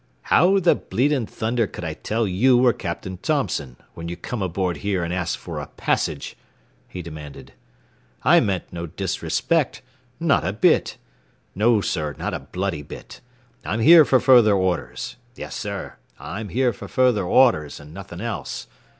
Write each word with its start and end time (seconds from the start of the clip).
"How 0.33 0.57
the 0.59 0.73
bleeding 0.73 1.27
thunder 1.27 1.67
could 1.67 1.83
I 1.83 1.93
tell 1.93 2.27
you 2.27 2.57
were 2.57 2.73
Captain 2.73 3.19
Thompson, 3.19 3.77
when 3.93 4.09
you 4.09 4.17
come 4.17 4.41
aboard 4.41 4.77
here 4.77 5.03
and 5.03 5.13
ask 5.13 5.37
for 5.37 5.59
a 5.59 5.67
passage?" 5.67 6.35
he 6.87 7.03
demanded. 7.03 7.53
"I 8.23 8.39
meant 8.39 8.73
no 8.73 8.87
disrespect. 8.87 9.83
Not 10.19 10.43
a 10.43 10.53
bit. 10.53 10.97
No, 11.53 11.81
sir, 11.81 12.15
not 12.17 12.33
a 12.33 12.39
bloody 12.39 12.81
bit. 12.81 13.21
I'm 13.63 13.81
here 13.81 14.03
for 14.03 14.19
further 14.19 14.55
orders. 14.55 15.17
Yessir, 15.35 15.97
I'm 16.19 16.49
here 16.49 16.73
for 16.73 16.87
further 16.87 17.23
orders 17.25 17.79
and 17.79 17.93
nothin' 17.93 18.21
else. 18.21 18.65